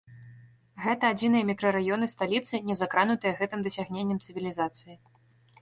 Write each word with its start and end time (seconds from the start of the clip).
Гэта 0.85 1.03
адзіныя 1.15 1.43
мікрараёны 1.49 2.09
сталіцы, 2.15 2.63
не 2.71 2.79
закранутыя 2.81 3.37
гэтым 3.43 3.59
дасягненнем 3.69 4.19
цывілізацыі. 4.31 4.93